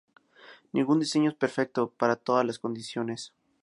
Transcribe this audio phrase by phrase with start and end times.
[0.73, 3.35] Ningún diseño es perfecto para todas las condiciones.